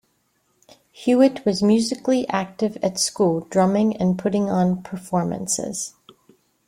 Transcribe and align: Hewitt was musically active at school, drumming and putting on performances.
Hewitt 0.91 1.45
was 1.45 1.61
musically 1.61 2.27
active 2.27 2.75
at 2.81 2.97
school, 2.97 3.41
drumming 3.51 3.95
and 3.97 4.17
putting 4.17 4.49
on 4.49 4.81
performances. 4.81 5.93